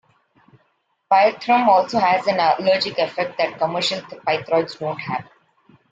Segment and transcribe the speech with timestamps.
[1.11, 5.25] Pyrethrum also has an allergenic effect that commercial pyrethroids don't have.